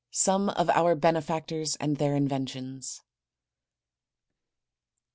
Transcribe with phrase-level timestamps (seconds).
[0.09, 3.03] SOME OF OUR BENEFACTORS AND THEIR INVENTIONS.